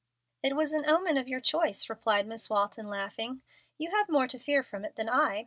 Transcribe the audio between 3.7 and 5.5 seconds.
"You have more to fear from it than I.